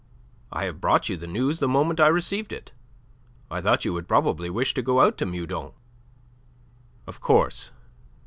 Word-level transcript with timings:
I 0.51 0.65
have 0.65 0.81
brought 0.81 1.09
you 1.09 1.15
the 1.17 1.27
news 1.27 1.59
the 1.59 1.67
moment 1.67 1.99
I 1.99 2.07
received 2.07 2.51
it. 2.51 2.71
I 3.51 3.61
thought 3.61 3.85
you 3.85 3.93
would 3.93 4.07
probably 4.07 4.49
wish 4.49 4.73
to 4.73 4.81
go 4.81 4.99
out 4.99 5.15
to 5.19 5.27
Meudon." 5.27 5.73
"Of 7.05 7.21
course. 7.21 7.69